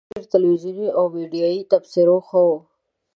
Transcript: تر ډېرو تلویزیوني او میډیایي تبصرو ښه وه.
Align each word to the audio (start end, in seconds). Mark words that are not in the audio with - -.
تر 0.09 0.09
ډېرو 0.15 0.29
تلویزیوني 0.35 0.87
او 0.97 1.05
میډیایي 1.15 1.61
تبصرو 1.71 2.17
ښه 2.27 2.39
وه. 2.47 2.57